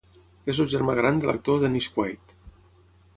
[0.53, 2.35] És el germà gran de l'actor Dennis Quaid.